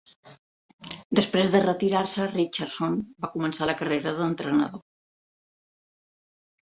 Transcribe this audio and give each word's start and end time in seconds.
Després 1.19 1.51
de 1.55 1.59
retirar-se, 1.65 2.25
Richardson 2.31 2.97
va 3.27 3.31
començar 3.37 3.71
la 3.71 3.77
carrera 3.83 4.15
d'entrenador. 4.21 4.85